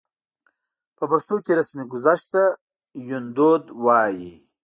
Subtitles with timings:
[0.97, 2.43] په پښتو کې رسمګذشت ته
[3.09, 4.31] يوندود وايي.